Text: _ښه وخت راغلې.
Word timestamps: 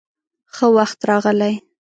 _ښه 0.53 0.67
وخت 0.75 0.99
راغلې. 1.09 1.53